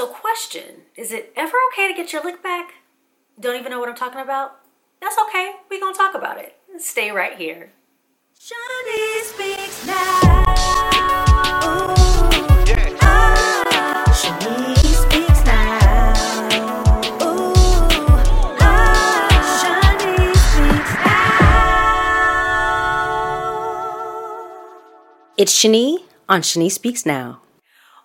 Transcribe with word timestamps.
So, 0.00 0.06
question 0.06 0.88
Is 0.96 1.12
it 1.12 1.30
ever 1.36 1.52
okay 1.70 1.86
to 1.86 1.94
get 1.94 2.10
your 2.10 2.22
lick 2.24 2.42
back? 2.42 2.70
Don't 3.38 3.56
even 3.56 3.70
know 3.70 3.78
what 3.78 3.90
I'm 3.90 3.94
talking 3.94 4.22
about? 4.22 4.52
That's 4.98 5.14
okay. 5.28 5.56
We're 5.70 5.78
going 5.78 5.92
to 5.92 5.98
talk 5.98 6.14
about 6.14 6.38
it. 6.38 6.56
Stay 6.78 7.10
right 7.10 7.36
here. 7.36 7.72
Shani 8.40 9.20
speaks 9.20 9.86
now. 9.86 10.44
It's 25.36 25.52
Shani 25.52 25.98
on 26.26 26.40
Shani 26.40 26.70
Speaks 26.70 27.04
Now. 27.04 27.42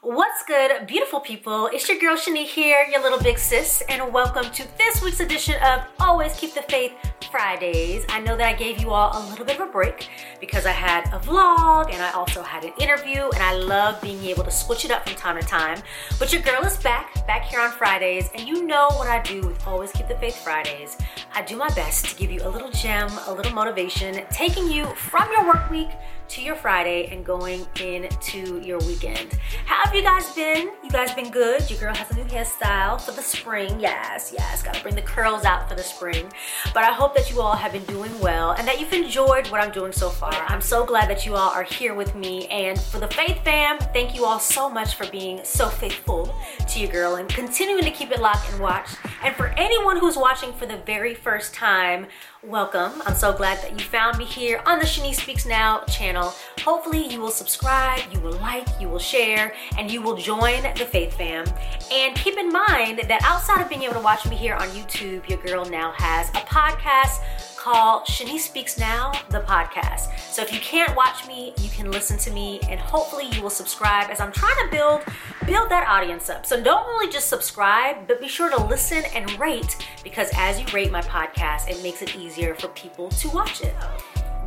What's 0.05 0.43
good, 0.43 0.85
beautiful 0.85 1.19
people? 1.19 1.65
It's 1.73 1.89
your 1.89 1.97
girl 1.97 2.15
Shani 2.15 2.45
here, 2.45 2.85
your 2.91 3.01
little 3.01 3.17
big 3.17 3.39
sis, 3.39 3.81
and 3.89 4.13
welcome 4.13 4.51
to 4.51 4.77
this 4.77 5.01
week's 5.01 5.19
edition 5.19 5.55
of 5.63 5.81
Always 5.99 6.35
Keep 6.39 6.53
the 6.53 6.61
Faith 6.61 6.93
Fridays. 7.31 8.05
I 8.09 8.19
know 8.19 8.37
that 8.37 8.47
I 8.47 8.53
gave 8.53 8.79
you 8.79 8.91
all 8.91 9.19
a 9.19 9.21
little 9.31 9.43
bit 9.43 9.59
of 9.59 9.67
a 9.67 9.71
break 9.71 10.09
because 10.39 10.67
I 10.67 10.73
had 10.73 11.07
a 11.07 11.17
vlog 11.17 11.91
and 11.91 12.03
I 12.03 12.11
also 12.11 12.43
had 12.43 12.63
an 12.63 12.73
interview, 12.79 13.23
and 13.33 13.41
I 13.41 13.55
love 13.55 13.99
being 13.99 14.23
able 14.25 14.43
to 14.43 14.51
switch 14.51 14.85
it 14.85 14.91
up 14.91 15.09
from 15.09 15.17
time 15.17 15.41
to 15.41 15.47
time. 15.47 15.81
But 16.19 16.31
your 16.31 16.43
girl 16.43 16.63
is 16.63 16.77
back, 16.77 17.25
back 17.25 17.45
here 17.45 17.59
on 17.59 17.71
Fridays, 17.71 18.29
and 18.35 18.47
you 18.47 18.63
know 18.63 18.89
what 18.89 19.07
I 19.07 19.23
do 19.23 19.41
with 19.41 19.65
Always 19.65 19.91
Keep 19.91 20.09
the 20.09 20.17
Faith 20.17 20.37
Fridays. 20.43 20.99
I 21.33 21.41
do 21.41 21.57
my 21.57 21.69
best 21.69 22.05
to 22.05 22.15
give 22.15 22.29
you 22.29 22.41
a 22.43 22.49
little 22.49 22.69
gem, 22.69 23.09
a 23.25 23.33
little 23.33 23.53
motivation, 23.53 24.23
taking 24.29 24.71
you 24.71 24.85
from 24.85 25.31
your 25.31 25.47
work 25.47 25.67
week 25.71 25.89
to 26.29 26.41
your 26.41 26.55
Friday 26.55 27.07
and 27.11 27.25
going 27.25 27.65
into 27.79 28.59
your 28.61 28.79
weekend. 28.79 29.33
How 29.65 29.83
have 29.85 29.93
you 29.93 30.01
guys 30.01 30.31
been? 30.33 30.71
You 30.83 30.89
guys 30.89 31.13
been 31.13 31.29
good? 31.29 31.69
Your 31.69 31.79
girl 31.79 31.93
has 31.95 32.09
a 32.11 32.15
new 32.15 32.23
hairstyle 32.25 32.99
for 32.99 33.11
the 33.11 33.21
spring. 33.21 33.79
Yes, 33.79 34.33
yes, 34.35 34.63
gotta 34.63 34.81
bring 34.81 34.95
the 34.95 35.01
curls 35.01 35.45
out 35.45 35.69
for 35.69 35.75
the 35.75 35.83
spring. 35.83 36.31
But 36.73 36.83
I 36.83 36.91
hope 36.91 37.15
that 37.15 37.31
you 37.31 37.41
all 37.41 37.55
have 37.55 37.71
been 37.71 37.85
doing 37.85 38.17
well 38.19 38.51
and 38.51 38.67
that 38.67 38.79
you've 38.79 38.93
enjoyed 38.93 39.47
what 39.49 39.61
I'm 39.61 39.71
doing 39.71 39.91
so 39.91 40.09
far. 40.09 40.33
I'm 40.33 40.61
so 40.61 40.85
glad 40.85 41.09
that 41.09 41.25
you 41.25 41.35
all 41.35 41.51
are 41.51 41.63
here 41.63 41.93
with 41.93 42.15
me. 42.15 42.47
And 42.47 42.79
for 42.79 42.99
the 42.99 43.07
Faith 43.07 43.43
fam, 43.43 43.77
thank 43.93 44.15
you 44.15 44.25
all 44.25 44.39
so 44.39 44.69
much 44.69 44.95
for 44.95 45.07
being 45.11 45.39
so 45.43 45.69
faithful 45.69 46.35
to 46.67 46.79
your 46.79 46.91
girl 46.91 47.15
and 47.15 47.29
continuing 47.29 47.83
to 47.83 47.91
keep 47.91 48.11
it 48.11 48.19
locked 48.19 48.51
and 48.51 48.59
watched. 48.59 48.97
And 49.23 49.35
for 49.35 49.47
anyone 49.57 49.97
who's 49.99 50.17
watching 50.17 50.53
for 50.53 50.65
the 50.65 50.77
very 50.77 51.13
first 51.13 51.53
time, 51.53 52.07
welcome. 52.43 53.01
I'm 53.05 53.15
so 53.15 53.33
glad 53.33 53.61
that 53.63 53.71
you 53.71 53.79
found 53.79 54.17
me 54.17 54.25
here 54.25 54.61
on 54.65 54.79
the 54.79 54.85
Shani 54.85 55.13
Speaks 55.13 55.45
Now 55.45 55.79
channel. 55.85 56.14
Hopefully, 56.61 57.07
you 57.07 57.19
will 57.19 57.31
subscribe, 57.31 58.01
you 58.11 58.19
will 58.19 58.37
like, 58.37 58.67
you 58.79 58.89
will 58.89 58.99
share, 58.99 59.53
and 59.77 59.91
you 59.91 60.01
will 60.01 60.15
join 60.15 60.63
the 60.77 60.85
Faith 60.85 61.13
Fam. 61.15 61.45
And 61.91 62.15
keep 62.15 62.37
in 62.37 62.51
mind 62.51 62.99
that 62.99 63.21
outside 63.23 63.61
of 63.61 63.69
being 63.69 63.83
able 63.83 63.95
to 63.95 63.99
watch 63.99 64.27
me 64.27 64.35
here 64.35 64.55
on 64.55 64.67
YouTube, 64.69 65.27
your 65.29 65.39
girl 65.39 65.65
now 65.65 65.91
has 65.91 66.29
a 66.29 66.45
podcast 66.45 67.21
called 67.65 68.03
Shani 68.03 68.37
Speaks 68.37 68.77
Now, 68.77 69.11
the 69.31 69.39
podcast. 69.39 70.15
So 70.19 70.43
if 70.43 70.53
you 70.53 70.59
can't 70.59 70.95
watch 70.95 71.27
me, 71.27 71.51
you 71.57 71.69
can 71.69 71.89
listen 71.89 72.15
to 72.19 72.29
me 72.29 72.59
and 72.69 72.79
hopefully 72.79 73.25
you 73.31 73.41
will 73.41 73.49
subscribe 73.49 74.11
as 74.11 74.19
I'm 74.19 74.31
trying 74.31 74.55
to 74.65 74.69
build 74.69 75.01
build 75.47 75.71
that 75.71 75.87
audience 75.87 76.29
up. 76.29 76.45
So 76.45 76.61
don't 76.61 76.85
only 76.87 77.11
just 77.11 77.27
subscribe, 77.27 78.07
but 78.07 78.21
be 78.21 78.27
sure 78.27 78.51
to 78.51 78.63
listen 78.67 79.03
and 79.15 79.31
rate 79.39 79.77
because 80.03 80.29
as 80.35 80.59
you 80.59 80.67
rate 80.73 80.91
my 80.91 81.01
podcast, 81.01 81.67
it 81.67 81.81
makes 81.81 82.03
it 82.03 82.15
easier 82.15 82.53
for 82.53 82.67
people 82.67 83.09
to 83.09 83.29
watch 83.29 83.61
it. 83.61 83.73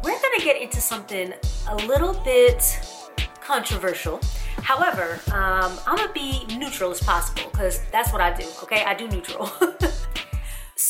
We're 0.03 0.19
to 0.39 0.45
get 0.45 0.61
into 0.61 0.81
something 0.81 1.35
a 1.69 1.77
little 1.87 2.15
bit 2.25 2.63
controversial. 3.41 4.21
However, 4.63 5.21
um, 5.33 5.79
I'm 5.87 5.97
gonna 5.97 6.13
be 6.13 6.45
neutral 6.57 6.91
as 6.91 7.01
possible 7.01 7.43
because 7.51 7.81
that's 7.91 8.13
what 8.13 8.21
I 8.21 8.33
do. 8.35 8.45
Okay, 8.63 8.85
I 8.85 8.95
do 8.95 9.09
neutral. 9.09 9.51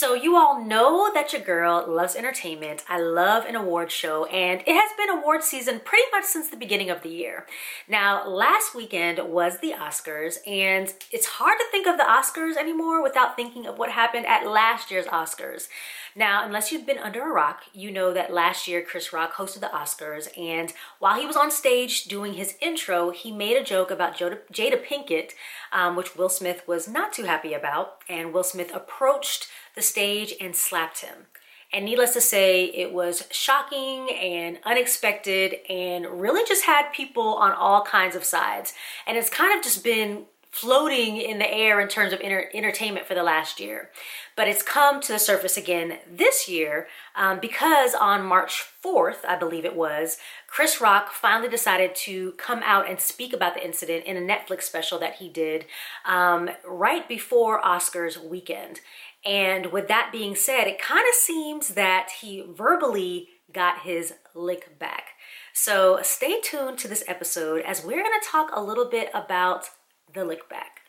So, 0.00 0.14
you 0.14 0.36
all 0.36 0.64
know 0.64 1.10
that 1.12 1.32
your 1.32 1.42
girl 1.42 1.84
loves 1.88 2.14
entertainment. 2.14 2.84
I 2.88 3.00
love 3.00 3.44
an 3.46 3.56
award 3.56 3.90
show, 3.90 4.26
and 4.26 4.60
it 4.60 4.72
has 4.72 4.90
been 4.96 5.10
award 5.10 5.42
season 5.42 5.80
pretty 5.84 6.04
much 6.12 6.22
since 6.22 6.48
the 6.48 6.56
beginning 6.56 6.88
of 6.88 7.02
the 7.02 7.08
year. 7.08 7.46
Now, 7.88 8.24
last 8.24 8.76
weekend 8.76 9.18
was 9.28 9.58
the 9.58 9.72
Oscars, 9.72 10.36
and 10.46 10.94
it's 11.10 11.26
hard 11.26 11.58
to 11.58 11.64
think 11.72 11.88
of 11.88 11.96
the 11.96 12.04
Oscars 12.04 12.56
anymore 12.56 13.02
without 13.02 13.34
thinking 13.34 13.66
of 13.66 13.76
what 13.76 13.90
happened 13.90 14.26
at 14.26 14.46
last 14.46 14.92
year's 14.92 15.06
Oscars. 15.06 15.66
Now, 16.14 16.44
unless 16.44 16.70
you've 16.70 16.86
been 16.86 16.98
under 16.98 17.22
a 17.22 17.32
rock, 17.32 17.62
you 17.72 17.90
know 17.90 18.12
that 18.12 18.32
last 18.32 18.68
year 18.68 18.82
Chris 18.82 19.12
Rock 19.12 19.34
hosted 19.34 19.60
the 19.60 19.66
Oscars, 19.66 20.28
and 20.38 20.72
while 21.00 21.18
he 21.18 21.26
was 21.26 21.36
on 21.36 21.50
stage 21.50 22.04
doing 22.04 22.34
his 22.34 22.54
intro, 22.60 23.10
he 23.10 23.32
made 23.32 23.56
a 23.56 23.64
joke 23.64 23.90
about 23.90 24.16
Jada, 24.16 24.38
Pinkett, 24.52 25.32
um, 25.72 25.96
which 25.96 26.16
Will 26.16 26.28
Smith 26.28 26.62
was 26.68 26.86
not 26.86 27.12
too 27.12 27.24
happy 27.24 27.52
about, 27.52 27.98
and 28.08 28.32
Will 28.32 28.44
Smith 28.44 28.72
approached 28.72 29.48
the 29.78 29.82
stage 29.82 30.34
and 30.40 30.54
slapped 30.54 31.00
him. 31.00 31.26
And 31.72 31.84
needless 31.84 32.14
to 32.14 32.20
say, 32.20 32.64
it 32.64 32.92
was 32.92 33.28
shocking 33.30 34.08
and 34.10 34.58
unexpected 34.64 35.56
and 35.68 36.06
really 36.06 36.42
just 36.48 36.64
had 36.64 36.92
people 36.92 37.34
on 37.34 37.52
all 37.52 37.84
kinds 37.84 38.16
of 38.16 38.24
sides. 38.24 38.72
And 39.06 39.18
it's 39.18 39.28
kind 39.28 39.56
of 39.56 39.62
just 39.62 39.84
been 39.84 40.24
floating 40.50 41.18
in 41.18 41.38
the 41.38 41.52
air 41.52 41.78
in 41.78 41.88
terms 41.88 42.12
of 42.12 42.20
inter- 42.20 42.48
entertainment 42.54 43.06
for 43.06 43.14
the 43.14 43.22
last 43.22 43.60
year. 43.60 43.90
But 44.34 44.48
it's 44.48 44.62
come 44.62 45.00
to 45.02 45.12
the 45.12 45.18
surface 45.18 45.56
again 45.56 45.98
this 46.10 46.48
year 46.48 46.88
um, 47.14 47.38
because 47.38 47.94
on 47.94 48.24
March 48.24 48.64
4th, 48.84 49.24
I 49.28 49.36
believe 49.36 49.64
it 49.64 49.76
was, 49.76 50.18
Chris 50.46 50.80
Rock 50.80 51.12
finally 51.12 51.50
decided 51.50 51.94
to 51.96 52.32
come 52.32 52.62
out 52.64 52.88
and 52.88 52.98
speak 52.98 53.32
about 53.32 53.54
the 53.54 53.64
incident 53.64 54.06
in 54.06 54.16
a 54.16 54.20
Netflix 54.20 54.62
special 54.62 54.98
that 55.00 55.16
he 55.16 55.28
did 55.28 55.66
um, 56.06 56.50
right 56.66 57.06
before 57.06 57.60
Oscars 57.60 58.16
weekend. 58.22 58.80
And 59.24 59.66
with 59.72 59.88
that 59.88 60.10
being 60.12 60.34
said, 60.34 60.66
it 60.66 60.80
kind 60.80 61.04
of 61.08 61.14
seems 61.14 61.68
that 61.70 62.08
he 62.20 62.44
verbally 62.48 63.28
got 63.52 63.80
his 63.82 64.14
lick 64.34 64.78
back. 64.78 65.08
So 65.52 65.98
stay 66.02 66.40
tuned 66.40 66.78
to 66.78 66.88
this 66.88 67.04
episode 67.08 67.62
as 67.62 67.84
we're 67.84 68.02
going 68.02 68.20
to 68.20 68.28
talk 68.30 68.50
a 68.52 68.62
little 68.62 68.88
bit 68.88 69.10
about 69.12 69.70
the 70.12 70.24
lick 70.24 70.48
back. 70.48 70.80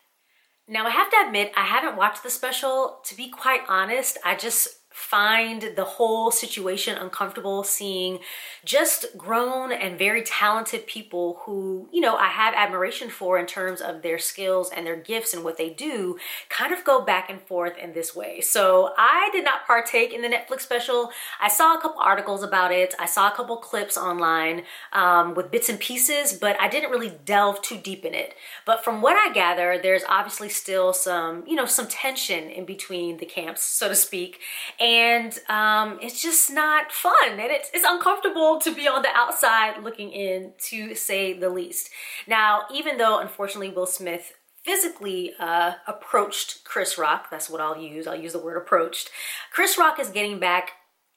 Now, 0.68 0.86
I 0.86 0.90
have 0.90 1.10
to 1.10 1.24
admit, 1.26 1.52
I 1.56 1.64
haven't 1.64 1.96
watched 1.96 2.22
the 2.22 2.30
special. 2.30 3.00
To 3.06 3.16
be 3.16 3.28
quite 3.28 3.62
honest, 3.68 4.18
I 4.24 4.36
just 4.36 4.68
find 4.90 5.72
the 5.76 5.84
whole 5.84 6.32
situation 6.32 6.98
uncomfortable 6.98 7.62
seeing 7.62 8.18
just 8.64 9.06
grown 9.16 9.70
and 9.70 9.96
very 9.96 10.20
talented 10.22 10.84
people 10.86 11.38
who, 11.44 11.88
you 11.92 12.00
know, 12.00 12.16
I 12.16 12.26
have 12.26 12.54
admiration 12.54 13.08
for 13.08 13.38
in 13.38 13.46
terms 13.46 13.80
of 13.80 14.02
their 14.02 14.18
skills 14.18 14.70
and 14.74 14.84
their 14.84 14.96
gifts 14.96 15.32
and 15.32 15.44
what 15.44 15.56
they 15.56 15.70
do 15.70 16.18
kind 16.48 16.72
of 16.72 16.84
go 16.84 17.02
back 17.02 17.30
and 17.30 17.40
forth 17.40 17.78
in 17.78 17.92
this 17.92 18.16
way. 18.16 18.40
So 18.40 18.92
I 18.98 19.28
did 19.32 19.44
not 19.44 19.64
partake 19.64 20.12
in 20.12 20.22
the 20.22 20.28
Netflix 20.28 20.62
special. 20.62 21.10
I 21.40 21.48
saw 21.48 21.76
a 21.76 21.80
couple 21.80 22.00
articles 22.00 22.42
about 22.42 22.72
it, 22.72 22.94
I 22.98 23.06
saw 23.06 23.28
a 23.28 23.36
couple 23.36 23.58
clips 23.58 23.96
online 23.96 24.64
um, 24.92 25.34
with 25.34 25.52
bits 25.52 25.68
and 25.68 25.78
pieces, 25.78 26.32
but 26.32 26.60
I 26.60 26.68
didn't 26.68 26.90
really 26.90 27.12
delve 27.24 27.62
too 27.62 27.76
deep 27.76 28.04
in 28.04 28.14
it. 28.14 28.34
But 28.66 28.82
from 28.82 29.02
what 29.02 29.16
I 29.16 29.32
gather, 29.32 29.78
there's 29.80 30.02
obviously 30.08 30.48
still 30.48 30.92
some, 30.92 31.44
you 31.46 31.54
know, 31.54 31.66
some 31.66 31.86
tension 31.86 32.50
in 32.50 32.64
between 32.64 33.18
the 33.18 33.26
camps, 33.26 33.62
so 33.62 33.88
to 33.88 33.94
speak 33.94 34.40
and 34.80 35.38
um, 35.50 35.98
it's 36.00 36.22
just 36.22 36.50
not 36.50 36.90
fun 36.90 37.32
and 37.32 37.40
it's, 37.40 37.70
it's 37.74 37.84
uncomfortable 37.86 38.58
to 38.58 38.74
be 38.74 38.88
on 38.88 39.02
the 39.02 39.10
outside 39.14 39.82
looking 39.84 40.10
in 40.10 40.52
to 40.58 40.94
say 40.94 41.38
the 41.38 41.50
least. 41.50 41.90
Now 42.26 42.62
even 42.74 42.96
though 42.96 43.20
unfortunately 43.20 43.70
will 43.70 43.86
smith 43.86 44.32
physically 44.64 45.32
uh, 45.38 45.74
approached 45.86 46.64
chris 46.64 46.98
rock 46.98 47.30
that's 47.30 47.48
what 47.48 47.62
i'll 47.62 47.80
use 47.80 48.06
i'll 48.06 48.14
use 48.14 48.34
the 48.34 48.38
word 48.38 48.58
approached 48.58 49.10
chris 49.50 49.78
rock 49.78 49.98
is 49.98 50.10
getting 50.10 50.38
back 50.38 50.72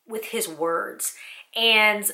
with 0.07 0.25
his 0.25 0.47
words. 0.47 1.16
And 1.56 2.09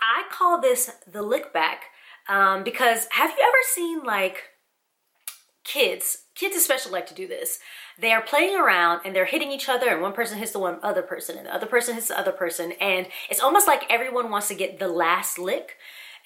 i 0.00 0.24
call 0.30 0.60
this 0.60 0.90
the 1.10 1.22
lick 1.22 1.52
back 1.52 1.84
um, 2.28 2.64
because 2.64 3.06
have 3.10 3.30
you 3.30 3.42
ever 3.42 3.58
seen 3.74 4.02
like 4.04 4.44
kids 5.64 6.22
kids 6.34 6.56
especially 6.56 6.92
like 6.92 7.06
to 7.06 7.14
do 7.14 7.26
this. 7.26 7.58
They 7.98 8.12
are 8.12 8.22
playing 8.22 8.56
around 8.56 9.02
and 9.04 9.14
they're 9.14 9.26
hitting 9.26 9.52
each 9.52 9.68
other 9.68 9.88
and 9.90 10.00
one 10.00 10.12
person 10.12 10.38
hits 10.38 10.52
the 10.52 10.58
one 10.58 10.78
other 10.82 11.02
person 11.02 11.36
and 11.36 11.46
the 11.46 11.54
other 11.54 11.66
person 11.66 11.94
hits 11.94 12.08
the 12.08 12.18
other 12.18 12.32
person. 12.32 12.72
And 12.80 13.06
it's 13.28 13.40
almost 13.40 13.66
like 13.66 13.84
everyone 13.90 14.30
wants 14.30 14.48
to 14.48 14.54
get 14.54 14.78
the 14.78 14.88
last 14.88 15.38
lick. 15.38 15.76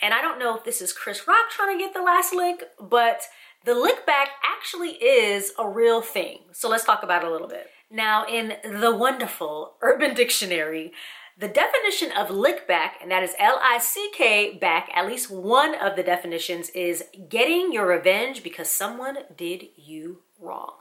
And 0.01 0.13
i 0.13 0.21
don't 0.21 0.39
know 0.39 0.55
if 0.55 0.65
this 0.65 0.83
is 0.83 0.93
chris 0.93 1.27
rock 1.27 1.51
trying 1.51 1.77
to 1.77 1.83
get 1.83 1.95
the 1.95 2.03
last 2.03 2.35
lick 2.35 2.65
but 2.79 3.23
the 3.65 3.75
lick 3.75 4.05
back 4.07 4.29
actually 4.45 4.91
is 4.91 5.53
a 5.59 5.69
real 5.69 6.01
thing. 6.01 6.39
So 6.53 6.69
let's 6.69 6.85
talk 6.85 7.03
about 7.03 7.25
it 7.25 7.29
a 7.29 7.33
little 7.33 7.49
bit. 7.49 7.67
Now 7.91 8.25
in 8.27 8.55
the 8.63 8.95
wonderful 8.95 9.75
urban 9.83 10.15
dictionary 10.15 10.93
the 11.39 11.49
definition 11.49 12.13
of 12.13 12.31
lick 12.31 12.67
back, 12.67 12.97
and 13.03 13.11
that 13.11 13.23
is 13.23 13.35
L 13.39 13.59
I 13.63 13.79
C 13.79 14.11
K 14.15 14.57
back, 14.59 14.91
at 14.95 15.07
least 15.07 15.31
one 15.31 15.75
of 15.75 15.95
the 15.95 16.03
definitions 16.03 16.71
is 16.71 17.05
getting 17.29 17.73
your 17.73 17.87
revenge 17.87 18.43
because 18.43 18.71
someone 18.71 19.19
did 19.37 19.67
you 19.77 20.23
wrong. 20.41 20.73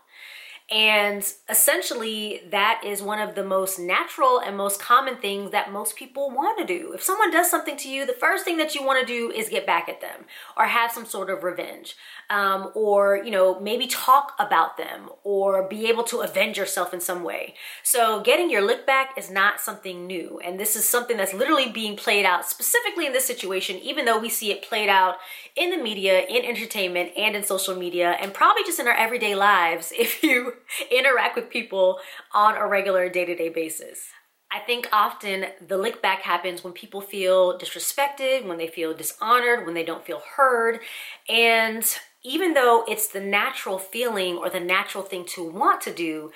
And 0.71 1.23
essentially, 1.47 2.41
that 2.49 2.81
is 2.83 2.99
one 2.99 3.19
of 3.19 3.35
the 3.35 3.43
most 3.43 3.77
natural 3.77 4.39
and 4.39 4.57
most 4.57 4.81
common 4.81 5.17
things 5.17 5.51
that 5.51 5.71
most 5.71 5.95
people 5.95 6.31
want 6.31 6.57
to 6.57 6.65
do. 6.65 6.91
If 6.93 7.03
someone 7.03 7.29
does 7.29 7.51
something 7.51 7.77
to 7.77 7.87
you, 7.87 8.03
the 8.03 8.13
first 8.13 8.43
thing 8.45 8.57
that 8.57 8.73
you 8.73 8.83
want 8.83 8.99
to 8.99 9.05
do 9.05 9.31
is 9.31 9.47
get 9.47 9.67
back 9.67 9.87
at 9.87 10.01
them 10.01 10.25
or 10.57 10.65
have 10.65 10.91
some 10.91 11.05
sort 11.05 11.29
of 11.29 11.43
revenge. 11.43 11.95
Um, 12.31 12.71
or, 12.73 13.21
you 13.23 13.29
know, 13.29 13.59
maybe 13.59 13.85
talk 13.85 14.33
about 14.39 14.77
them 14.77 15.09
or 15.23 15.67
be 15.67 15.87
able 15.87 16.03
to 16.05 16.21
avenge 16.21 16.57
yourself 16.57 16.91
in 16.91 16.99
some 16.99 17.23
way. 17.23 17.53
So, 17.83 18.21
getting 18.21 18.49
your 18.49 18.63
lick 18.63 18.87
back 18.87 19.15
is 19.15 19.29
not 19.29 19.61
something 19.61 20.07
new. 20.07 20.39
And 20.43 20.59
this 20.59 20.75
is 20.75 20.89
something 20.89 21.17
that's 21.17 21.35
literally 21.35 21.69
being 21.69 21.95
played 21.95 22.25
out 22.25 22.47
specifically 22.47 23.05
in 23.05 23.13
this 23.13 23.25
situation, 23.25 23.77
even 23.77 24.05
though 24.05 24.17
we 24.17 24.29
see 24.29 24.51
it 24.51 24.63
played 24.63 24.89
out 24.89 25.17
in 25.55 25.69
the 25.69 25.77
media, 25.77 26.21
in 26.21 26.43
entertainment, 26.43 27.11
and 27.15 27.35
in 27.35 27.43
social 27.43 27.75
media, 27.75 28.17
and 28.19 28.33
probably 28.33 28.63
just 28.63 28.79
in 28.79 28.87
our 28.87 28.95
everyday 28.95 29.35
lives 29.35 29.93
if 29.97 30.23
you 30.23 30.54
interact 30.91 31.35
with 31.35 31.49
people 31.49 31.99
on 32.33 32.55
a 32.55 32.67
regular 32.67 33.09
day 33.09 33.25
to 33.25 33.35
day 33.35 33.49
basis. 33.49 34.07
I 34.51 34.59
think 34.59 34.87
often 34.93 35.47
the 35.65 35.77
lick 35.77 36.01
back 36.01 36.21
happens 36.21 36.63
when 36.63 36.73
people 36.73 37.01
feel 37.01 37.57
disrespected, 37.57 38.45
when 38.45 38.57
they 38.57 38.67
feel 38.67 38.93
dishonored, 38.93 39.65
when 39.65 39.73
they 39.73 39.83
don't 39.83 40.05
feel 40.05 40.21
heard. 40.37 40.79
And 41.27 41.83
even 42.23 42.53
though 42.53 42.85
it's 42.87 43.07
the 43.07 43.19
natural 43.19 43.79
feeling 43.79 44.37
or 44.37 44.49
the 44.49 44.59
natural 44.59 45.03
thing 45.03 45.25
to 45.25 45.43
want 45.43 45.81
to 45.81 45.93
do, 45.93 46.31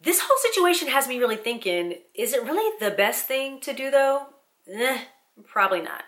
this 0.00 0.20
whole 0.20 0.36
situation 0.38 0.88
has 0.88 1.06
me 1.06 1.18
really 1.18 1.36
thinking 1.36 1.94
is 2.14 2.32
it 2.32 2.42
really 2.42 2.76
the 2.80 2.90
best 2.90 3.26
thing 3.26 3.60
to 3.60 3.72
do 3.72 3.90
though? 3.90 4.26
Eh, 4.72 5.02
probably 5.46 5.80
not. 5.80 6.04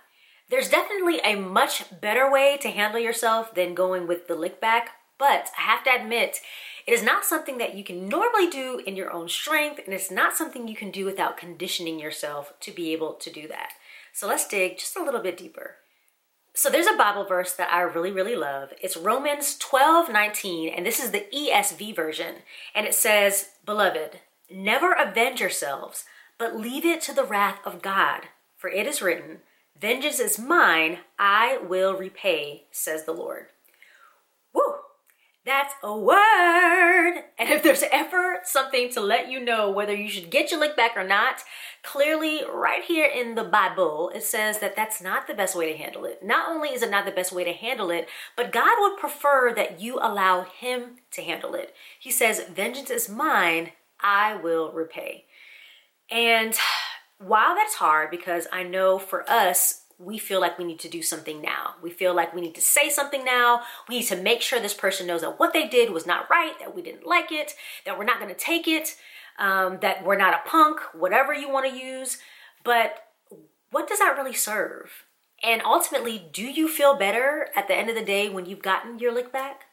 There's 0.50 0.68
definitely 0.68 1.20
a 1.24 1.36
much 1.36 1.84
better 2.00 2.30
way 2.30 2.58
to 2.60 2.70
handle 2.70 3.00
yourself 3.00 3.54
than 3.54 3.74
going 3.74 4.06
with 4.06 4.28
the 4.28 4.34
lick 4.34 4.60
back, 4.60 4.90
but 5.18 5.50
I 5.58 5.62
have 5.62 5.84
to 5.84 5.94
admit, 5.94 6.40
it 6.86 6.92
is 6.92 7.02
not 7.02 7.24
something 7.24 7.58
that 7.58 7.74
you 7.74 7.84
can 7.84 8.08
normally 8.08 8.48
do 8.48 8.82
in 8.86 8.96
your 8.96 9.12
own 9.12 9.28
strength, 9.28 9.80
and 9.84 9.94
it's 9.94 10.10
not 10.10 10.36
something 10.36 10.68
you 10.68 10.76
can 10.76 10.90
do 10.90 11.04
without 11.04 11.36
conditioning 11.36 11.98
yourself 11.98 12.52
to 12.60 12.70
be 12.70 12.92
able 12.92 13.14
to 13.14 13.30
do 13.30 13.48
that. 13.48 13.72
So 14.12 14.26
let's 14.26 14.46
dig 14.46 14.78
just 14.78 14.96
a 14.96 15.02
little 15.02 15.20
bit 15.20 15.36
deeper. 15.36 15.76
So 16.56 16.70
there's 16.70 16.86
a 16.86 16.96
Bible 16.96 17.24
verse 17.24 17.52
that 17.54 17.72
I 17.72 17.80
really, 17.80 18.12
really 18.12 18.36
love. 18.36 18.72
It's 18.80 18.96
Romans 18.96 19.58
12 19.58 20.12
19, 20.12 20.72
and 20.72 20.86
this 20.86 21.00
is 21.00 21.10
the 21.10 21.26
ESV 21.34 21.96
version. 21.96 22.36
And 22.74 22.86
it 22.86 22.94
says, 22.94 23.50
Beloved, 23.64 24.20
never 24.48 24.92
avenge 24.92 25.40
yourselves, 25.40 26.04
but 26.38 26.56
leave 26.56 26.84
it 26.84 27.00
to 27.02 27.12
the 27.12 27.24
wrath 27.24 27.58
of 27.64 27.82
God. 27.82 28.28
For 28.56 28.70
it 28.70 28.86
is 28.86 29.02
written, 29.02 29.38
Vengeance 29.80 30.20
is 30.20 30.38
mine, 30.38 30.98
I 31.18 31.58
will 31.58 31.96
repay, 31.96 32.66
says 32.70 33.04
the 33.04 33.12
Lord. 33.12 33.46
That's 35.44 35.74
a 35.82 35.96
word. 35.96 37.22
And 37.38 37.50
if 37.50 37.62
there's 37.62 37.84
ever 37.92 38.40
something 38.44 38.90
to 38.92 39.00
let 39.00 39.30
you 39.30 39.44
know 39.44 39.70
whether 39.70 39.94
you 39.94 40.08
should 40.08 40.30
get 40.30 40.50
your 40.50 40.58
lick 40.58 40.74
back 40.74 40.96
or 40.96 41.06
not, 41.06 41.42
clearly 41.82 42.40
right 42.50 42.82
here 42.82 43.04
in 43.04 43.34
the 43.34 43.44
Bible, 43.44 44.10
it 44.14 44.22
says 44.22 44.60
that 44.60 44.74
that's 44.74 45.02
not 45.02 45.26
the 45.26 45.34
best 45.34 45.54
way 45.54 45.70
to 45.70 45.76
handle 45.76 46.06
it. 46.06 46.24
Not 46.24 46.48
only 46.48 46.70
is 46.70 46.82
it 46.82 46.90
not 46.90 47.04
the 47.04 47.10
best 47.12 47.30
way 47.30 47.44
to 47.44 47.52
handle 47.52 47.90
it, 47.90 48.08
but 48.36 48.52
God 48.52 48.76
would 48.78 48.96
prefer 48.96 49.52
that 49.54 49.80
you 49.82 49.98
allow 50.00 50.44
Him 50.44 50.96
to 51.10 51.22
handle 51.22 51.54
it. 51.54 51.74
He 52.00 52.10
says, 52.10 52.46
Vengeance 52.50 52.88
is 52.88 53.10
mine, 53.10 53.72
I 54.00 54.36
will 54.36 54.72
repay. 54.72 55.26
And 56.10 56.54
while 57.18 57.54
that's 57.54 57.74
hard, 57.74 58.10
because 58.10 58.46
I 58.50 58.62
know 58.62 58.98
for 58.98 59.28
us, 59.28 59.83
we 59.98 60.18
feel 60.18 60.40
like 60.40 60.58
we 60.58 60.64
need 60.64 60.80
to 60.80 60.88
do 60.88 61.02
something 61.02 61.40
now. 61.40 61.74
We 61.82 61.90
feel 61.90 62.14
like 62.14 62.34
we 62.34 62.40
need 62.40 62.54
to 62.54 62.60
say 62.60 62.90
something 62.90 63.24
now. 63.24 63.62
We 63.88 63.98
need 63.98 64.06
to 64.06 64.16
make 64.16 64.42
sure 64.42 64.60
this 64.60 64.74
person 64.74 65.06
knows 65.06 65.20
that 65.20 65.38
what 65.38 65.52
they 65.52 65.68
did 65.68 65.90
was 65.90 66.06
not 66.06 66.28
right, 66.30 66.58
that 66.58 66.74
we 66.74 66.82
didn't 66.82 67.06
like 67.06 67.30
it, 67.30 67.54
that 67.84 67.98
we're 67.98 68.04
not 68.04 68.20
going 68.20 68.34
to 68.34 68.40
take 68.40 68.66
it, 68.66 68.96
um, 69.38 69.78
that 69.80 70.04
we're 70.04 70.16
not 70.16 70.34
a 70.34 70.48
punk, 70.48 70.80
whatever 70.94 71.32
you 71.32 71.50
want 71.50 71.70
to 71.70 71.78
use. 71.78 72.18
But 72.64 73.08
what 73.70 73.88
does 73.88 73.98
that 73.98 74.16
really 74.16 74.34
serve? 74.34 75.04
And 75.42 75.62
ultimately, 75.62 76.26
do 76.32 76.42
you 76.42 76.68
feel 76.68 76.96
better 76.96 77.48
at 77.54 77.68
the 77.68 77.74
end 77.74 77.90
of 77.90 77.96
the 77.96 78.04
day 78.04 78.28
when 78.28 78.46
you've 78.46 78.62
gotten 78.62 78.98
your 78.98 79.12
lick 79.12 79.32
back? 79.32 79.64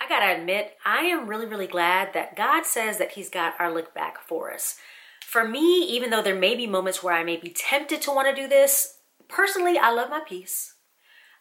I 0.00 0.08
gotta 0.08 0.40
admit, 0.40 0.76
I 0.84 1.02
am 1.02 1.28
really, 1.28 1.46
really 1.46 1.66
glad 1.66 2.12
that 2.14 2.34
God 2.34 2.66
says 2.66 2.98
that 2.98 3.12
He's 3.12 3.28
got 3.28 3.54
our 3.60 3.72
lick 3.72 3.94
back 3.94 4.18
for 4.26 4.52
us. 4.52 4.76
For 5.20 5.46
me, 5.46 5.84
even 5.84 6.10
though 6.10 6.22
there 6.22 6.34
may 6.34 6.56
be 6.56 6.66
moments 6.66 7.02
where 7.02 7.14
I 7.14 7.22
may 7.22 7.36
be 7.36 7.50
tempted 7.50 8.02
to 8.02 8.10
want 8.10 8.28
to 8.28 8.42
do 8.42 8.48
this, 8.48 8.98
Personally, 9.32 9.78
I 9.78 9.90
love 9.90 10.10
my 10.10 10.20
peace. 10.20 10.74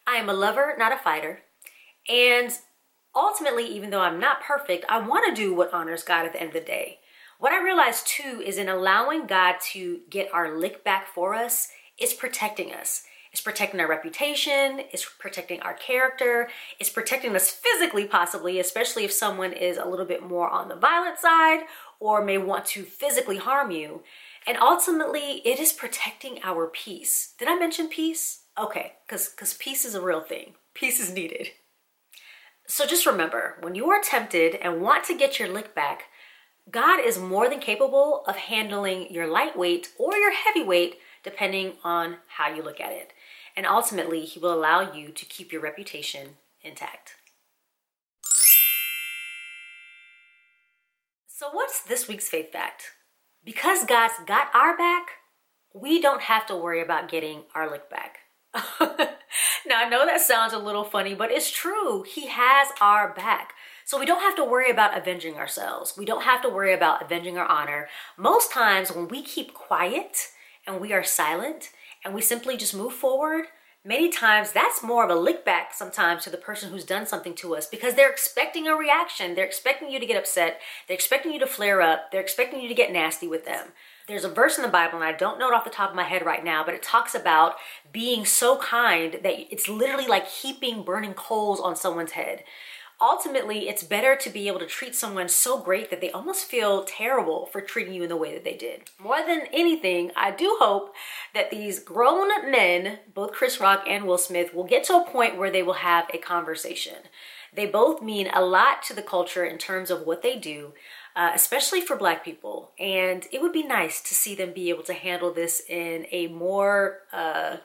I 0.08 0.16
am 0.16 0.30
a 0.30 0.34
lover, 0.34 0.76
not 0.80 0.94
a 0.94 0.98
fighter. 0.98 1.42
And 2.08 2.50
ultimately, 3.14 3.66
even 3.66 3.90
though 3.90 4.00
I'm 4.00 4.18
not 4.18 4.42
perfect, 4.42 4.86
I 4.88 5.06
want 5.06 5.28
to 5.28 5.40
do 5.40 5.54
what 5.54 5.74
honors 5.74 6.02
God 6.02 6.26
at 6.26 6.32
the 6.32 6.40
end 6.40 6.48
of 6.48 6.54
the 6.54 6.62
day. 6.62 7.00
What 7.38 7.52
I 7.52 7.62
realized 7.62 8.08
too 8.08 8.42
is 8.46 8.58
in 8.58 8.70
allowing 8.70 9.28
God 9.28 9.56
to 9.74 10.00
get 10.10 10.34
our 10.34 10.58
lick 10.58 10.86
back 10.86 11.06
for 11.06 11.36
us, 11.36 11.68
it's 11.98 12.14
protecting 12.14 12.74
us. 12.74 13.04
It's 13.34 13.42
protecting 13.42 13.80
our 13.80 13.88
reputation, 13.88 14.82
it's 14.92 15.06
protecting 15.06 15.62
our 15.62 15.74
character, 15.74 16.50
it's 16.80 16.90
protecting 16.90 17.34
us 17.34 17.50
physically, 17.50 18.06
possibly, 18.06 18.60
especially 18.60 19.06
if 19.06 19.12
someone 19.12 19.54
is 19.54 19.78
a 19.78 19.86
little 19.86 20.06
bit 20.06 20.22
more 20.22 20.50
on 20.50 20.68
the 20.68 20.76
violent 20.76 21.18
side 21.18 21.62
or 22.00 22.24
may 22.24 22.38
want 22.38 22.66
to 22.68 22.84
physically 22.84 23.38
harm 23.38 23.72
you. 23.72 24.04
And 24.48 24.58
ultimately, 24.58 25.42
it 25.46 25.60
is 25.60 25.72
protecting 25.72 26.40
our 26.44 26.68
peace. 26.68 27.34
Did 27.38 27.48
I 27.48 27.56
mention 27.56 27.88
peace? 27.88 28.44
Okay, 28.60 28.94
because 29.08 29.30
because 29.30 29.54
peace 29.54 29.86
is 29.86 29.96
a 29.96 30.02
real 30.02 30.22
thing. 30.22 30.56
Peace 30.74 31.00
is 31.00 31.14
needed. 31.14 31.50
So 32.68 32.86
just 32.86 33.06
remember, 33.06 33.58
when 33.62 33.76
you 33.76 33.90
are 33.90 34.02
tempted 34.02 34.56
and 34.56 34.82
want 34.82 35.04
to 35.06 35.18
get 35.18 35.40
your 35.40 35.50
lick 35.50 35.76
back, 35.76 36.04
God 36.70 37.00
is 37.00 37.20
more 37.20 37.50
than 37.50 37.60
capable 37.60 38.24
of 38.28 38.36
handling 38.36 39.12
your 39.14 39.28
lightweight 39.28 39.90
or 39.98 40.16
your 40.16 40.34
heavyweight, 40.34 40.96
depending 41.24 41.74
on 41.84 42.18
how 42.38 42.54
you 42.54 42.64
look 42.64 42.80
at 42.80 42.94
it. 42.94 43.14
And 43.58 43.66
ultimately, 43.66 44.26
He 44.26 44.40
will 44.40 44.54
allow 44.54 44.94
you 44.94 45.10
to 45.10 45.26
keep 45.26 45.52
your 45.52 45.62
reputation 45.62 46.38
intact. 46.62 47.16
So, 51.28 51.50
what's 51.52 51.82
this 51.82 52.08
week's 52.08 52.30
faith 52.30 52.52
fact? 52.52 52.92
Because 53.44 53.86
God's 53.86 54.14
got 54.26 54.54
our 54.54 54.78
back, 54.78 55.08
we 55.74 56.02
don't 56.02 56.22
have 56.22 56.46
to 56.48 56.56
worry 56.56 56.82
about 56.82 57.10
getting 57.10 57.44
our 57.56 57.70
lick 57.70 57.90
back. 57.90 58.20
now, 59.66 59.78
I 59.78 59.90
know 59.90 60.06
that 60.06 60.22
sounds 60.22 60.54
a 60.54 60.60
little 60.60 60.84
funny, 60.84 61.14
but 61.14 61.32
it's 61.32 61.50
true. 61.50 62.04
He 62.04 62.28
has 62.28 62.68
our 62.82 63.14
back. 63.14 63.54
So 63.86 64.00
we 64.00 64.06
don't 64.06 64.22
have 64.22 64.36
to 64.36 64.46
worry 64.46 64.70
about 64.70 64.98
avenging 64.98 65.36
ourselves. 65.36 65.96
We 65.98 66.06
don't 66.06 66.24
have 66.24 66.42
to 66.44 66.50
worry 66.50 66.74
about 66.74 67.02
avenging 67.02 67.38
our 67.38 67.48
honor. 67.48 67.88
Most 68.18 68.52
times, 68.52 68.92
when 68.92 69.08
we 69.08 69.24
keep 69.24 69.54
quiet 69.54 70.28
and 70.68 70.80
we 70.80 70.94
are 70.94 71.04
silent 71.04 71.70
and 72.04 72.14
we 72.14 72.22
simply 72.22 72.58
just 72.58 72.76
move 72.76 72.94
forward, 72.94 73.46
many 73.84 74.10
times 74.10 74.52
that's 74.52 74.84
more 74.84 75.04
of 75.04 75.10
a 75.10 75.16
lick 75.16 75.44
back 75.44 75.74
sometimes 75.74 76.24
to 76.24 76.30
the 76.30 76.38
person 76.38 76.70
who's 76.70 76.84
done 76.84 77.06
something 77.06 77.34
to 77.36 77.56
us 77.56 77.68
because 77.68 77.96
they're 77.96 78.12
expecting 78.12 78.68
a 78.68 78.76
reaction. 78.76 79.34
They're 79.34 79.46
expecting 79.46 79.90
you 79.90 80.00
to 80.00 80.06
get 80.06 80.18
upset. 80.18 80.60
They're 80.88 80.96
expecting 80.96 81.32
you 81.32 81.40
to 81.40 81.48
flare 81.48 81.82
up. 81.82 82.12
They're 82.12 82.22
expecting 82.22 82.62
you 82.62 82.68
to 82.68 82.76
get 82.76 82.92
nasty 82.92 83.28
with 83.28 83.46
them. 83.46 83.70
There's 84.08 84.24
a 84.24 84.30
verse 84.30 84.58
in 84.58 84.64
the 84.64 84.70
Bible, 84.70 84.96
and 84.96 85.06
I 85.06 85.14
don't 85.14 85.40
know 85.40 85.48
it 85.48 85.54
off 85.54 85.64
the 85.64 85.70
top 85.70 85.92
of 85.92 85.96
my 85.96 86.04
head 86.04 86.26
right 86.26 86.44
now, 86.44 86.64
but 86.66 86.74
it 86.74 86.84
talks 86.84 87.16
about 87.16 87.56
being 87.94 88.26
so 88.26 88.58
kind 88.58 89.20
that 89.24 89.54
it's 89.54 89.70
literally 89.70 90.08
like 90.08 90.28
heaping 90.28 90.84
burning 90.84 91.14
coals 91.14 91.60
on 91.60 91.76
someone's 91.76 92.12
head 92.12 92.44
ultimately 93.02 93.68
it's 93.68 93.84
better 93.84 94.16
to 94.16 94.30
be 94.30 94.48
able 94.48 94.60
to 94.60 94.66
treat 94.66 94.96
someone 94.96 95.28
so 95.28 95.60
great 95.60 95.90
that 95.90 96.02
they 96.02 96.12
almost 96.12 96.46
feel 96.46 96.84
terrible 96.84 97.48
for 97.48 97.60
treating 97.60 97.94
you 97.94 98.04
in 98.04 98.10
the 98.10 98.16
way 98.16 98.34
that 98.34 98.44
they 98.44 98.56
did. 98.56 98.90
More 99.02 99.26
than 99.26 99.48
anything, 99.52 100.12
I 100.16 100.32
do 100.32 100.58
hope 100.60 100.94
that 101.34 101.50
these 101.50 101.80
grown 101.80 102.52
men, 102.52 103.00
both 103.14 103.32
Chris 103.32 103.60
Rock 103.60 103.84
and 103.88 104.06
Will 104.06 104.18
Smith, 104.18 104.54
will 104.54 104.64
get 104.64 104.84
to 104.86 104.98
a 104.98 105.10
point 105.10 105.38
where 105.38 105.52
they 105.52 105.64
will 105.64 105.74
have 105.74 106.06
a 106.14 106.18
conversation. 106.18 106.98
They 107.54 107.66
both 107.66 108.02
mean 108.02 108.30
a 108.34 108.46
lot 108.46 108.84
to 108.84 108.94
the 108.94 109.02
culture 109.02 109.44
in 109.44 109.58
terms 109.58 109.90
of 109.90 110.06
what 110.06 110.22
they 110.22 110.38
do. 110.38 110.74
Uh, 111.14 111.32
especially 111.36 111.82
for 111.82 111.98
black 111.98 112.24
people 112.24 112.72
and 112.80 113.28
it 113.34 113.42
would 113.42 113.52
be 113.52 113.64
nice 113.64 114.00
to 114.00 114.16
see 114.16 114.34
them 114.34 114.54
be 114.54 114.70
able 114.70 114.82
to 114.82 114.94
handle 114.94 115.34
this 115.34 115.62
in 115.68 116.06
a 116.10 116.28
more 116.28 117.00
uh, 117.12 117.58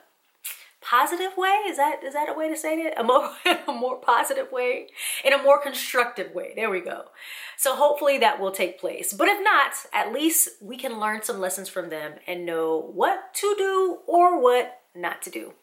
positive 0.89 1.35
way? 1.37 1.49
Is 1.67 1.77
that 1.77 2.03
is 2.03 2.13
that 2.13 2.29
a 2.29 2.33
way 2.33 2.49
to 2.49 2.55
say 2.55 2.75
it? 2.75 2.93
A 2.97 3.03
more 3.03 3.31
a 3.67 3.71
more 3.71 3.97
positive 3.97 4.51
way? 4.51 4.87
In 5.23 5.33
a 5.33 5.43
more 5.43 5.61
constructive 5.61 6.33
way. 6.33 6.53
There 6.55 6.69
we 6.69 6.81
go. 6.81 7.05
So 7.57 7.75
hopefully 7.75 8.17
that 8.19 8.39
will 8.39 8.51
take 8.51 8.79
place. 8.79 9.13
But 9.13 9.27
if 9.27 9.43
not 9.43 9.73
at 9.93 10.13
least 10.13 10.49
we 10.61 10.77
can 10.77 10.99
learn 10.99 11.23
some 11.23 11.39
lessons 11.39 11.69
from 11.69 11.89
them 11.89 12.13
and 12.27 12.45
know 12.45 12.91
what 12.93 13.33
to 13.35 13.55
do 13.57 13.99
or 14.07 14.41
what 14.41 14.81
not 14.95 15.21
to 15.23 15.29
do 15.29 15.53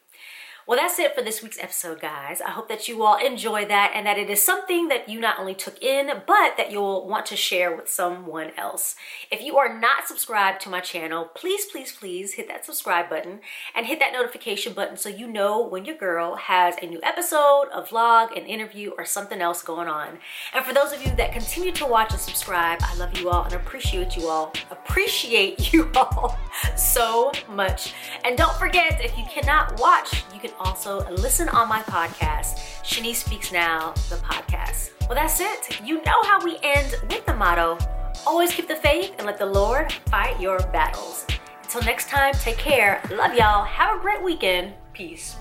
Well, 0.67 0.79
that's 0.79 0.97
it 0.97 1.13
for 1.13 1.21
this 1.21 1.43
week's 1.43 1.59
episode, 1.59 2.01
guys. 2.01 2.41
I 2.41 2.49
hope 2.49 2.69
that 2.69 2.87
you 2.87 3.03
all 3.03 3.23
enjoy 3.23 3.65
that 3.65 3.91
and 3.93 4.07
that 4.07 4.17
it 4.17 4.31
is 4.31 4.41
something 4.41 4.87
that 4.87 5.07
you 5.07 5.19
not 5.19 5.37
only 5.37 5.53
took 5.53 5.79
in, 5.79 6.07
but 6.25 6.57
that 6.57 6.71
you'll 6.71 7.07
want 7.07 7.27
to 7.27 7.35
share 7.35 7.75
with 7.75 7.87
someone 7.87 8.49
else. 8.57 8.95
If 9.29 9.43
you 9.43 9.59
are 9.59 9.79
not 9.79 10.07
subscribed 10.07 10.61
to 10.61 10.69
my 10.69 10.79
channel, 10.79 11.25
please, 11.35 11.65
please, 11.65 11.91
please 11.91 12.33
hit 12.33 12.47
that 12.47 12.65
subscribe 12.65 13.11
button 13.11 13.41
and 13.75 13.85
hit 13.85 13.99
that 13.99 14.11
notification 14.11 14.73
button 14.73 14.97
so 14.97 15.07
you 15.07 15.27
know 15.27 15.63
when 15.63 15.85
your 15.85 15.97
girl 15.97 16.35
has 16.35 16.73
a 16.81 16.87
new 16.87 16.99
episode, 17.03 17.65
a 17.71 17.83
vlog, 17.83 18.35
an 18.35 18.47
interview, 18.47 18.89
or 18.97 19.05
something 19.05 19.41
else 19.41 19.61
going 19.61 19.87
on. 19.87 20.17
And 20.51 20.65
for 20.65 20.73
those 20.73 20.91
of 20.93 21.05
you 21.05 21.15
that 21.17 21.31
continue 21.31 21.73
to 21.73 21.85
watch 21.85 22.11
and 22.11 22.19
subscribe, 22.19 22.79
I 22.81 22.95
love 22.95 23.15
you 23.19 23.29
all 23.29 23.43
and 23.43 23.53
appreciate 23.53 24.17
you 24.17 24.29
all. 24.29 24.51
Appreciate 24.71 25.71
you 25.73 25.91
all 25.95 26.39
so 26.75 27.31
much. 27.51 27.93
And 28.23 28.35
don't 28.35 28.55
forget, 28.55 28.99
if 29.05 29.15
you 29.15 29.25
cannot 29.25 29.79
watch, 29.79 30.23
you 30.33 30.39
can 30.39 30.54
also 30.59 31.09
listen 31.11 31.49
on 31.49 31.67
my 31.67 31.81
podcast, 31.81 32.57
Shani 32.83 33.13
Speaks 33.13 33.51
Now, 33.51 33.91
the 34.09 34.17
podcast. 34.17 34.91
Well, 35.01 35.15
that's 35.15 35.39
it. 35.39 35.81
You 35.83 36.03
know 36.03 36.23
how 36.23 36.43
we 36.43 36.57
end 36.63 36.95
with 37.09 37.25
the 37.25 37.33
motto 37.33 37.77
always 38.25 38.51
keep 38.51 38.67
the 38.67 38.75
faith 38.75 39.13
and 39.17 39.25
let 39.25 39.37
the 39.37 39.45
Lord 39.45 39.91
fight 40.09 40.39
your 40.39 40.59
battles. 40.71 41.25
Until 41.63 41.81
next 41.81 42.09
time, 42.09 42.33
take 42.33 42.57
care. 42.57 43.01
Love 43.11 43.33
y'all. 43.35 43.63
Have 43.63 43.97
a 43.97 43.99
great 43.99 44.23
weekend. 44.23 44.73
Peace. 44.93 45.35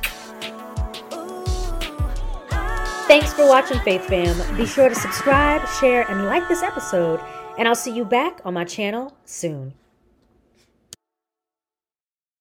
Thanks 3.06 3.32
for 3.34 3.46
watching, 3.46 3.78
Faith 3.80 4.06
Fam. 4.06 4.56
Be 4.56 4.66
sure 4.66 4.88
to 4.88 4.94
subscribe, 4.94 5.66
share, 5.80 6.10
and 6.10 6.24
like 6.24 6.48
this 6.48 6.62
episode, 6.62 7.20
and 7.58 7.68
I'll 7.68 7.74
see 7.74 7.94
you 7.94 8.04
back 8.04 8.40
on 8.44 8.54
my 8.54 8.64
channel 8.64 9.14
soon. 9.24 9.74